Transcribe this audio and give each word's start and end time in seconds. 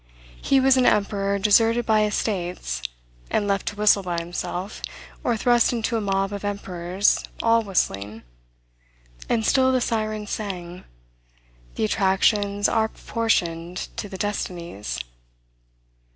He 0.41 0.59
was 0.59 0.77
an 0.77 0.87
emperor 0.87 1.37
deserted 1.37 1.85
by 1.85 2.01
his 2.01 2.15
states, 2.15 2.81
and 3.29 3.47
left 3.47 3.67
to 3.67 3.75
whistle 3.75 4.01
by 4.01 4.17
himself, 4.17 4.81
or 5.23 5.37
thrust 5.37 5.71
into 5.73 5.95
a 5.95 6.01
mob 6.01 6.33
of 6.33 6.43
emperors, 6.43 7.23
all 7.43 7.61
whistling: 7.61 8.23
and 9.29 9.45
still 9.45 9.71
the 9.71 9.79
sirens 9.79 10.31
sang, 10.31 10.85
"The 11.75 11.85
attractions 11.85 12.67
are 12.67 12.87
proportioned 12.87 13.89
to 13.97 14.09
the 14.09 14.17
destinies." 14.17 14.99